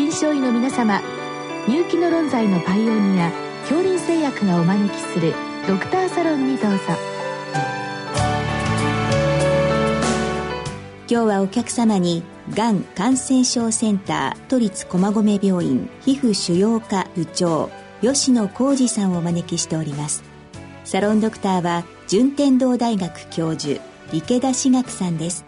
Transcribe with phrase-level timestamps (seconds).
[0.00, 1.02] 臨床医の皆様
[1.68, 3.30] 入気の論剤のパイオニア
[3.68, 5.34] 恐林製薬がお招きする
[5.68, 6.78] ドクターサロンにどうぞ。
[11.06, 12.22] 今日はお客様に
[12.54, 17.68] がん感染症センター都立駒込病院皮膚腫瘍科部長
[18.00, 20.24] 吉野浩二さんをお招きしております。
[20.84, 23.78] サロンドクターは順天堂大学教授
[24.14, 25.44] 池田志学さんです。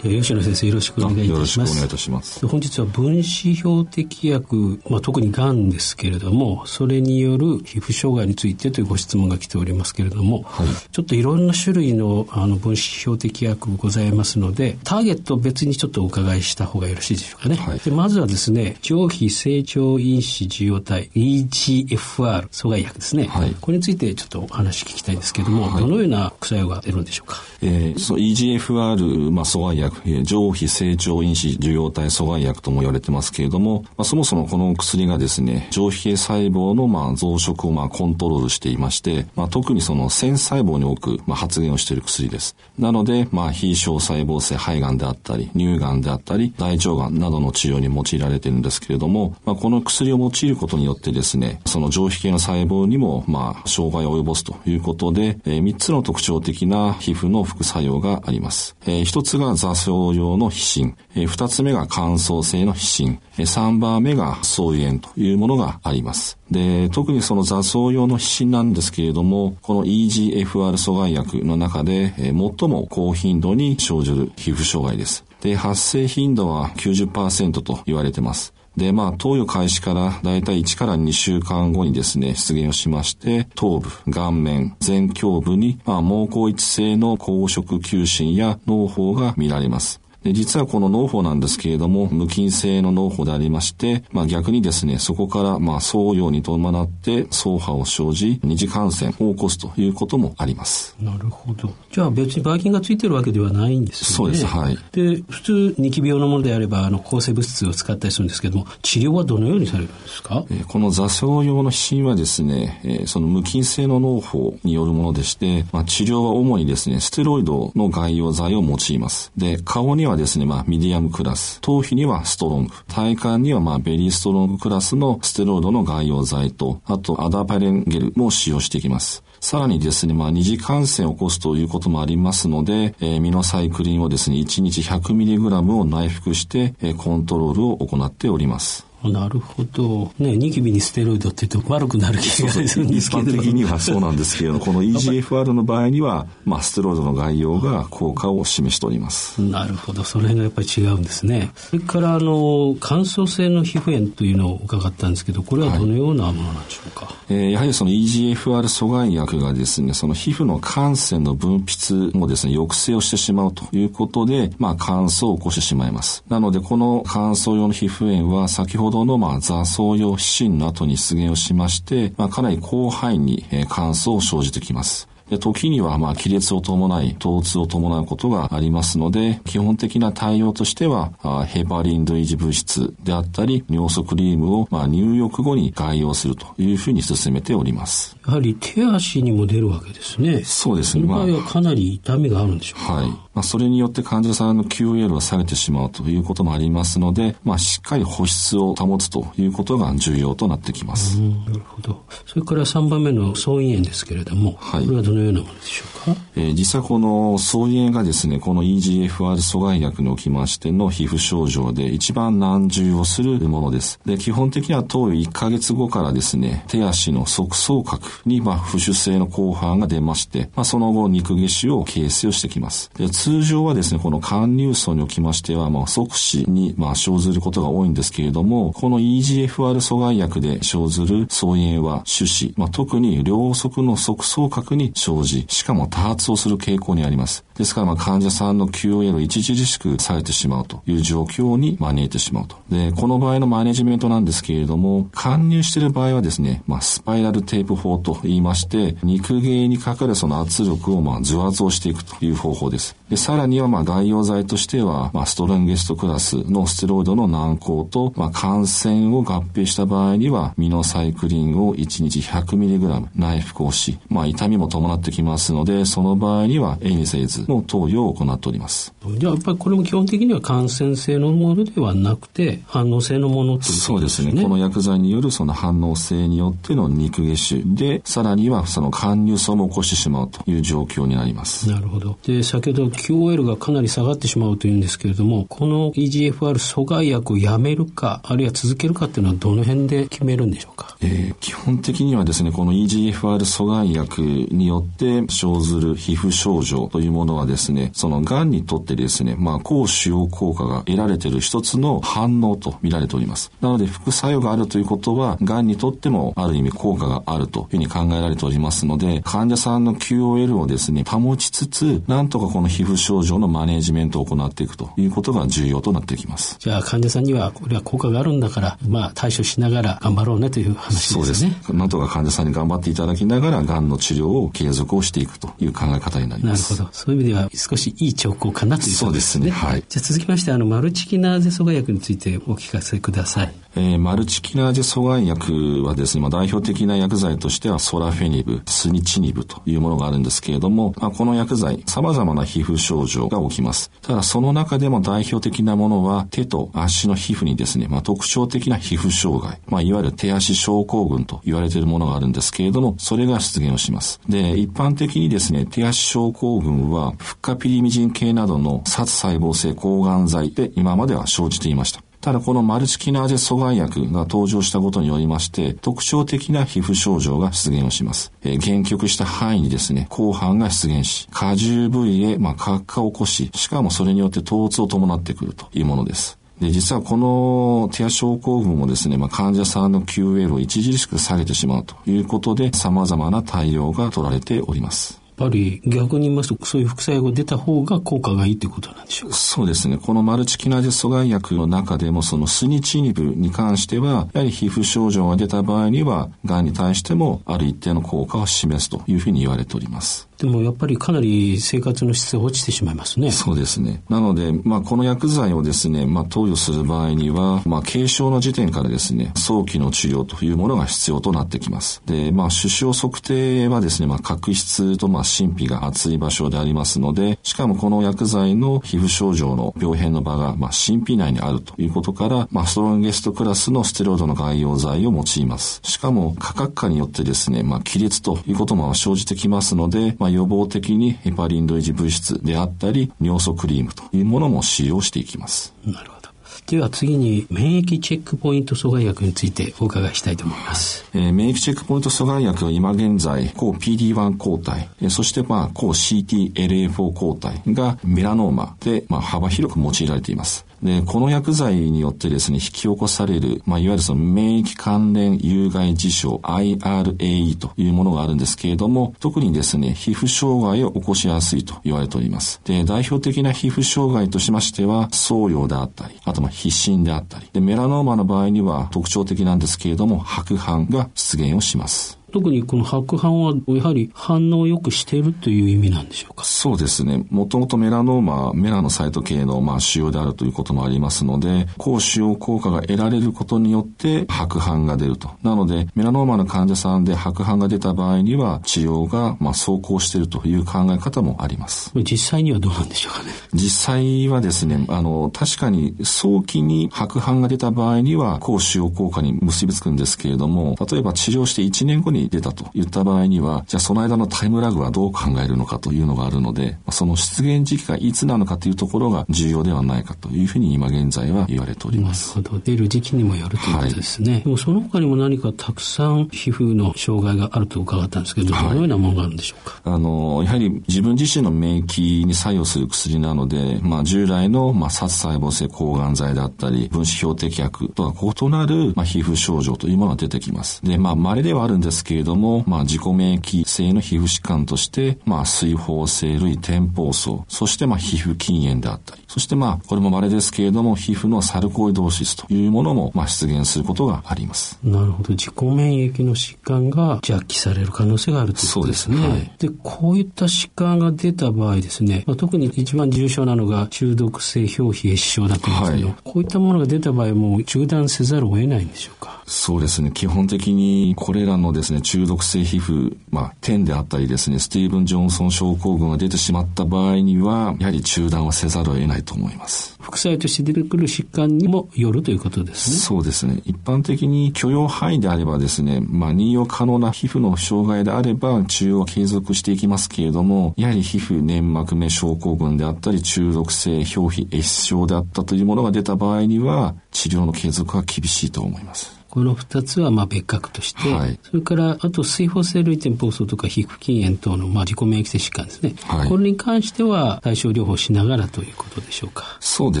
[0.10, 1.36] 吉野先生よろしくお願いいたします。
[1.36, 2.46] よろしくお願いいたします。
[2.46, 17.56] 本日は分子標的薬、まあ、特にがんですけれども、それによる皮膚障害についてというご質問が来ておりますけれども、はい、ちょっといろんな種類のあの分子標的薬ございますので、ターゲット別にちょっとお伺いした方がよろしいでしょうかね。
[17.56, 27.36] はい、でまずはですね、上皮成長因子受容体 EGFR 阻害薬ですね、はい、これについてちょっとお話聞きたいんですけれども、どのような副作用が出るんでしょうか？
[27.62, 42.56] えー、その EGFR、まあ、阻害薬上皮成長因子受容体阻害薬とも言われてますけれども、まあ、そもそもこの薬がですね、上皮系細胞のまあ増殖をまあコントロールしていまして、まあ、特にその線細胞に多くまあ発現をしている薬です。
[42.78, 58.76] なので、まあ、非小細胞性肺がんであったり、乳がんであったり、大腸がんなどの治療に用いられているんですけれども、まあ、この薬を用いることによってですね、その上皮系の細胞にもまあ障害を及ぼすということで、えー、3つの特徴的な皮膚の副作用があります。
[58.86, 66.38] えー、1つが症用の皮疹、え、2つ目が乾燥性の皮疹、え、3番目が総炎というものがあります。
[66.50, 72.34] で、特にその雑草用の皮疹なんですけれども、この EGFR 阻害薬の中で、え、最
[72.68, 75.24] も高頻度に生じる皮膚障害です。
[75.40, 78.52] で、発生頻度は90%と言われてます。
[78.78, 90.00] で、まあ、投与開始からだいたい1から2週間後にですね、出現をしまして、頭部、顔面、前胸部に、まあ、毛孔一性の光色球疹や脳胞が見られます。
[90.28, 100.94] で実はこの膿疱なんですけれども、無菌性の膿疱でありまして、まあ逆にですね、そこからまあ掻痒に伴って掻破を生じ、二次感染を起こすということもあります。
[101.00, 101.72] なるほど。
[101.90, 104.16] じゃあ別にばい菌がついてるわけではないんですね。
[104.16, 104.44] そうです。
[104.44, 104.78] はい。
[104.92, 119.32] で、普通、ニキビ用のものであれば、あの、抗生物質を使ったりするんですけども、治療はどのようにされるんですか、えー、このざ瘡様の皮疹はですね、えー、その無菌性の膿疱によるものでして、まあ治療は主にですね、ステロイドの外用剤を用います。
[119.36, 129.24] で、顔にはですね、まあ、ミディアムクラス、頭皮にはストロング、体幹にはまあ、ベリーストロングクラスのステロイドの外用剤と、あとアダパレンゲルも使用していきます。
[129.40, 138.87] さらにですね、まあ、二次感染を起こすということもありますので、えー、ミノサイクリンをですね、1日 100mg を内服して、えー、コントロールを行っております。
[139.04, 140.12] なるほど。
[140.18, 143.22] ね、ニキビにステロイドって言うと悪くなる気がするんですけど。
[143.22, 149.40] 一般的にはそうなんですけれど、この EGFR の場合には、まあ、ステロイドの概要が効果を示しております。
[149.40, 150.02] なるほど。
[150.02, 151.52] その辺がやっぱり違うんですね。
[151.54, 166.24] それから、あの、乾燥性の皮膚炎というのを伺ったんですけど、これはどのようなものなんでしょうか、はい、えー、やはりその EGFR 阻害薬がですね、その皮膚の汗腺の分泌もですね、抑制をしてしまうということで、まあ、乾燥を起こしてしまいます。
[166.28, 175.07] なので、この乾燥用の皮膚炎は、先ほどの、まあ、座層用皮疹の後に出現をしまして、まあ、かなり広範囲に、えー、乾燥を生じてきます。
[175.30, 181.12] で時にはまあ亀裂を伴い、疼痛を伴うことがありますので、基本的な対応としては、
[181.46, 188.16] ヘパリン類似物質であったり、尿素クリームをまあ入浴後に外用するというふうに進めております。
[188.26, 190.42] やはり手足にも出るわけですね。
[190.44, 191.04] そうですね。
[191.04, 193.10] その場合はかなり痛みがあるんでしょうか、はい。
[193.38, 201.18] まあ、それによって患者さんの QOL が下げてしまうということもありますので、まあ、しっかり保湿を保つということが重要となってきます。
[201.20, 202.04] なるほど。
[202.26, 206.20] それから3番目の総胃炎ですけれども、はい、これはどのようなものでしょうか？
[206.36, 214.00] えー、実際この総胃炎がですね、この EGFR 阻害薬におきましての皮膚症状で一番難重をするものです。
[214.06, 222.90] で、基本的には投与1ヶ月後からですね、手足の側層角に、まあ、浮腫性の後半が出まして、まあ、その後肉下腫を形成をしてきます。
[222.96, 237.44] で通常はですね、この肝乳層におきましては、まあ、即死に、まあ、生ずることが多いんですけれども、この EGFR 阻害薬で生ずる層炎は種子、まあ、特に両側の側層角に生生じ、しかも多発をする傾向にあります。
[237.54, 242.56] ですから、まあ、患者さんの QOL を著しく下げてしまうという状況に招いてしまうと。
[242.70, 252.94] で、この場合のマネジメントなんですけれども、貫入している場合はですね、まあ、スパイラルテープ法と言いまして、肉芸にかかるその圧力をまあ、図圧をしていくという方法です。
[253.08, 268.92] で、さらにはまあ、概要剤としては、まあ、ストロンゲストクラスのステロイドの軟膏と、まあ、感染を合併した場合には、ミノサイクリンを1日 100mg 内服をし、まあ、痛みも伴ってきますので、その場合にはエニセイズの投与を行っております。
[269.18, 273.78] じゃあやっぱりこれも基本的には感染性のものではなくて反応性のものということですね。
[273.78, 274.42] そうですね。
[274.42, 281.68] この薬剤によるその反応性によっての肉下種で、さらにはその貫入層も起こしてしまうという状況になります。
[281.68, 282.16] なるほど。
[282.24, 290.96] で、先ほど QOL がかなり下がってしまうというんですけれども、この EGFR 阻害薬をやめるか、あるいは続けるかっていうのはどの辺で決めるんでしょうか？
[291.00, 303.50] えー、基本的にはですね、この EGFR 阻害薬によって生ずる皮膚症状というものはですね、その癌にとってですね、まあ、抗腫瘍効果が得られている一つの反応と見られております。
[303.60, 316.56] なので、副作用があるということは、癌にとってもある意味効果があるというふうに考えられておりますので、患者さんの QOL をですね、保ちつつ、なんとかこの皮膚症状のマネジメントを行っていくということが重要となってきます。
[316.58, 321.24] じゃあ、患者さんには、これは効果があるんだから、まあ、対処しながら頑張ろうねという話ですね。
[321.24, 321.72] そうです。
[321.72, 326.72] なんとか患者さんに頑張っていただきながら、癌の治療を継続をしていくという考え方になります。
[326.72, 326.94] なるほど。
[326.94, 329.50] そういう意味では、少しいい兆候かなというそうですね。
[329.50, 329.84] はい。
[329.88, 333.54] じゃあ続きまして、あの、マルチキナーゼ阻害薬についてお聞かせください。
[333.76, 343.90] えー、マルチキナーゼ阻害薬はですね、まあ、代表的な薬剤としてはソラフェニブ、スニチニブというものがあるんですけれども、まあ、この薬剤、様々な皮膚症状が起きます。
[344.02, 354.20] ただその中でも代表的なものは手と足の皮膚にですね、まあ、特徴的な皮膚障害、まあ、いわゆる手足症候群と言われているものがあるんですけれども、それが出現をします。
[354.28, 362.07] で、一般的にですね、手足症候群は、フッカピリミジン系などの殺細胞性抗がん剤で今までは生じていました。
[362.28, 368.34] ただこのマルチキナーゼ阻害薬が登場したことによりまして、特徴的な皮膚症状が出現をします。
[368.42, 376.38] えー、限局した範囲にですね、後半が出現し、荷重部位へ、まあ、活化を起こし、しかもそれによって疼痛を伴ってくるというものです。
[376.60, 385.18] で、実はこの手足症候群もですね、まあ、患者さんの QL を著しく下げてしまうということで、様々な対応が取られております。
[385.38, 389.36] ぱり逆に言いますと、そういう副作用が出た方が効果がいいということなんでしょうか？
[389.36, 389.96] そうですね。
[389.96, 400.27] このマルチキナーゼ阻害薬の中でも、そのスニチニブに関しては、やはり皮膚症状が出た場合には、がんに対してもある一定の効果を示すというふうに言われております。
[400.38, 403.32] でもやっぱりかなり生活の質が落ちてしまいますね。
[403.32, 404.02] そうですね。
[404.08, 412.02] なので、まあ、この薬剤をですね、まあ、投与する場合には、まあ、軽症の時点からですね、早期の治療というものが必要となってきます。
[412.06, 425.80] で、まあ、首相測定はですね、まあ、角質と、まあ、神秘が厚い場所でありますので、しかもこの薬剤の皮膚症状の病変の場が、まあ、神秘内にあるということから、まあ、ストロンゲストクラスのステロイドの外用剤を用います。
[425.82, 435.74] しかも、価格化によってですね、まあ、亀裂ということも生じてきますので、まあ、予防的にヘパリンド維持物質であったり、尿素クリームというものも使用していきます。
[435.84, 436.28] なるほど。
[436.68, 441.06] では次に免疫チェックポイント阻害薬についてお伺いしたいと思います。
[441.14, 450.67] えー、免疫チェックポイント阻害薬は今現在、抗 PD-1 抗体、えー、そしてまあ抗 CTLA4 抗体がメラノーマでまあ幅広く用いられています。
[450.82, 462.60] で、この薬剤によってですね、引き起こされる、まあ、いわゆるその免疫関連有害事象 IRAE というものがあるんですけれども、特にですね、皮膚障害を起こしやすいと言われております。
[462.64, 472.17] で、代表的な皮膚障害としましては、創用であったり、あとまあ皮疹であったり、で、メラノーマの場合には特徴的なんですけれども、白斑が出現をします。
[472.32, 476.44] 特にこの白斑はやはり反応をよくしているという意味なんでしょうか？
[476.44, 477.24] そうですね。
[477.30, 485.30] もともとメラノーマ、メラノサイト系のまあ腫瘍であるということもありますので、抗腫瘍効果が得られることによって白斑が出ると。
[485.42, 491.92] なので、メラノーマの患者さんで白斑が出た場合には治療がまあ走行しているという考え方もあります。
[491.94, 493.30] 実際にはどうなんでしょうかね？
[493.54, 512.36] 実際はですね、あの、確かに早期に白斑が出た場合には抗腫瘍効果に結びつくんですけれども、例えば治療して1年後にに出たと言った場合には、じゃあその間のタイムラグはどう考えるのかというのがあるので、その出現時期がいつなのかというところが重要ではないかというふうに今現在は言われております。
[512.36, 512.62] なるほど。
[512.64, 514.32] 出る時期にもよるということですね。
[514.32, 530.80] はい、でもその他にも何かたくさん皮膚の障害があると伺ったんですけど、どのようなものがあるんでしょうか、はい、あの、やはり自分自身の免疫に作用する薬なので、まあ従来の、まあ、殺細胞性抗がん剤であったり、分子標的薬とは異なる、まあ、皮膚症状というものが出てきます。
[530.84, 544.78] で、まあ稀ではあるんですけれども、まあ、自己免疫性の皮膚疾患として、まあ、水疱性類天泡層、そしてまあ、皮膚筋炎であったり、そしてまあ、これも稀ですけれども、皮膚のサルコイドーシスというものも、まあ、出現することがあります。
[544.82, 545.30] なるほど。
[545.34, 549.16] 自己免疫の疾患が弱気される可能性があるということですね。
[549.16, 549.34] そうです。
[549.34, 559.42] はい、で、こういった疾患が出た場合ですね、まあ、特に一番重症なのが中毒性表皮壊死症だと思うんですけど、はい、こういったものが出た場合も中断せざるを得ないんでしょうか？
[559.46, 560.10] そうですね。
[560.12, 569.96] 基本的にこれらのですね、中毒性皮膚、まあ、点であったりですね、スティーブン・ジョンソン症候群が出てしまった場合には、やはり中断はせざるを得ないと思います。
[570.00, 572.96] 副作用として出てくる疾患にもよるということですね。
[572.96, 573.60] そうですね。
[573.64, 589.17] 一般的に許容範囲であればですね、まあ、任用可能な皮膚の障害であれば、治療は継続していきますけれども、やはり皮膚粘膜目症候群であったり、中毒性表皮壊死症であったというものが出た場合には、治療の継続は厳しいと思います。
[589.30, 599.58] この2つはまあ別格として、はい、それからあと水疱性類天疱瘡とか皮膚筋炎等のまあ自己免疫性疾患ですね、はい、これに関しては対症療法しながらということでしょうか。
[599.60, 600.00] そうで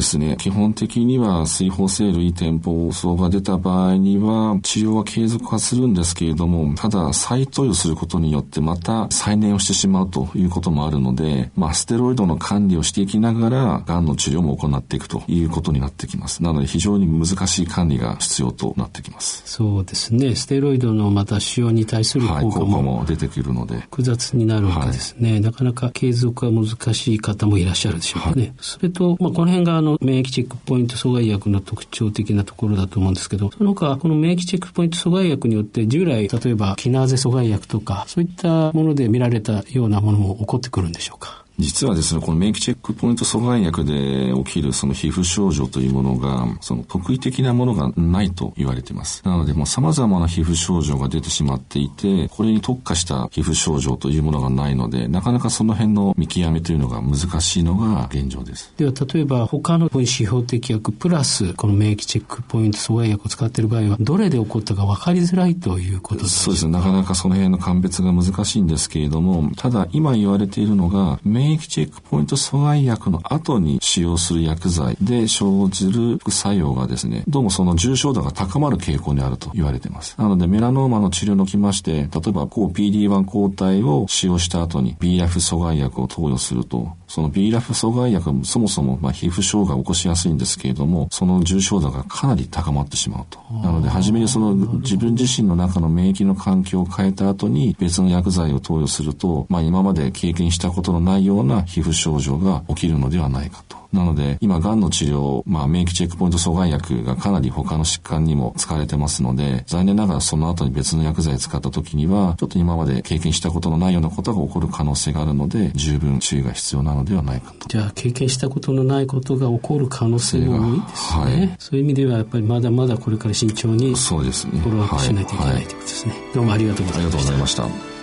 [0.00, 0.36] すね。
[0.38, 16.42] 基本的には水疱性類天疱瘡が出た場合には治療は継続はするんですけれどもただ再投与することによってまた再燃をしてしまうということもあるので、まあ、ステロイドの管理をしていきながらがんの治療も行っていくということになってきます。
[16.42, 19.17] なので非常に難しい管理が必要となってきます。
[19.20, 20.34] そうですね。
[20.34, 23.76] ステロイドのまた使用に対する効果も,、も出てくるので。
[23.80, 25.40] 複雑になるわけですね、はい。
[25.40, 28.42] なかなか継続が難しい方もいらっしゃるでしょうかね。
[28.42, 41.44] はい、それと、まあ、この辺があの免疫チェックポイント阻害薬の特徴的なところだと思うんですけど、その他、この免疫チェックポイント阻害薬によって従来、例えばキナーゼ阻害薬とか、そういったもので見られたようなものも起こってくるんでしょうか？
[41.58, 49.22] 実はですね、この免疫チェックポイント阻害薬で起きるその皮膚症状というものが、その特異的なものがないと言われています。
[49.24, 58.72] なので、もう様々な皮膚症状が出てしまっていて、これに特化した皮膚症状というものがないので、なかなかその辺の見極めというのが難しいのが現状です。
[58.76, 66.72] では、例えば他の分子標的薬プラス、この免疫チェックポイント阻害薬を使っている場合は、どれで起こったか分かりづらいということですそうですね。
[66.72, 80.14] なかなかその辺の鑑別が難しいんですけれども、ただ今言われているのが、免免疫チェックポイント阻害薬の後に使用する薬剤で生じる副作用がですね、どうもその重症度が高まる傾向にあると言われています。
[80.18, 93.38] なのでメラノーマの治療におきまして、例えば抗 PD-1 抗体を使用した後に BRAF 阻害薬を投与すると、その BRAF 阻害薬はそもそもまあ皮膚障害を起こしやすいんですけれども、その重症度がかなり高まってしまうと。
[93.62, 103.78] なので、初めにその自分自身の中の免疫の環境を変えた後に別の薬剤を投与すると、まあ今まで経験したことのないような皮膚症状が起きるのではないかと。
[103.92, 117.66] なので、今、癌の治療、まあ、免疫チェックポイント阻害薬がかなり他の疾患にも使われてますので、残念ながらその後に別の薬剤を使った時には、ちょっと今まで経験したことのないようなことが起こる可能性があるので、十分注意が必要なのではないかと。
[117.66, 121.22] じゃあ、経験したことのないことが起こる可能性も多いですね。
[121.22, 124.60] はい、そういう意味では、やっぱりまだまだこれから慎重に、そうですね。
[124.60, 126.14] フォローアップしないといけない、はい、ということですね。
[126.34, 127.10] どうもありがとうございました。
[127.10, 127.54] ありがとうございまし
[127.88, 127.97] た。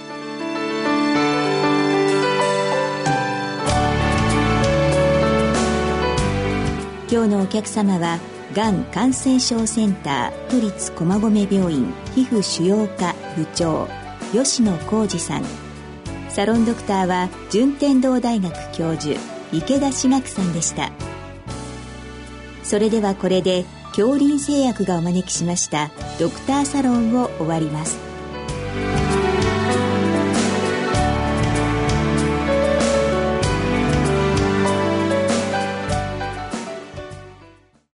[7.25, 8.20] 今日のお客様は
[8.53, 13.88] がん感染症センター都立駒込病院皮膚腫瘍科部長
[14.32, 15.44] 吉野浩二さん。
[16.29, 19.20] サロンドクターは順天堂大学教授
[19.51, 20.91] 池田志学さんでした。
[22.62, 23.65] それではこれで
[23.96, 25.89] 恐林製薬がお招きしました
[26.20, 28.14] ドクターサロンを終わります。